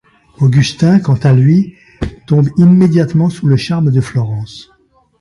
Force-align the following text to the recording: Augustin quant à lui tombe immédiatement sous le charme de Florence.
Augustin 0.39 0.97
quant 0.99 1.13
à 1.13 1.31
lui 1.31 1.75
tombe 2.25 2.49
immédiatement 2.57 3.29
sous 3.29 3.45
le 3.45 3.55
charme 3.55 3.91
de 3.91 4.01
Florence. 4.01 4.71